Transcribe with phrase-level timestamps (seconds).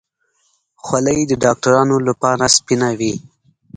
[0.83, 3.13] خولۍ د ډاکترانو لپاره سپینه وي.